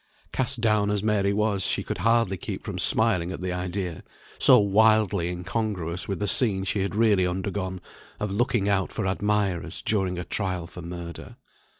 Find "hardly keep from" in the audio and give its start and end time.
1.99-2.79